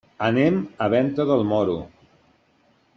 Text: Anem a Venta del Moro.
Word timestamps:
Anem 0.27 0.57
a 0.85 0.87
Venta 0.95 1.27
del 1.33 1.47
Moro. 1.53 1.79